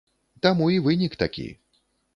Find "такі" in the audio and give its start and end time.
1.27-1.49